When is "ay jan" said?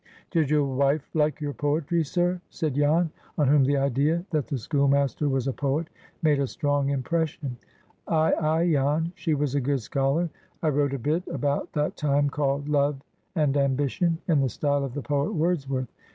8.41-9.11